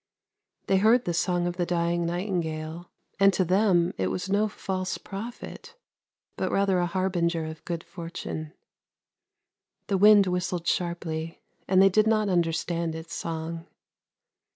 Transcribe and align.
They 0.65 0.77
heard 0.77 1.05
the 1.05 1.13
song 1.13 1.45
of 1.45 1.57
the 1.57 1.65
dying 1.67 2.07
nightingale, 2.07 2.89
and 3.19 3.31
to 3.33 3.45
them 3.45 3.93
it 3.99 4.07
was 4.07 4.31
no 4.31 4.47
false 4.47 4.97
prophet, 4.97 5.75
but 6.37 6.51
rather 6.51 6.79
a 6.79 6.87
harbinger 6.87 7.45
of 7.45 7.63
good 7.65 7.83
fortune. 7.83 8.51
The 9.89 9.99
wind 9.99 10.25
whistled 10.25 10.65
sharply, 10.65 11.43
and 11.67 11.83
they 11.83 11.89
did 11.89 12.07
not 12.07 12.29
understand 12.29 12.95
its 12.95 13.13
song. 13.13 13.67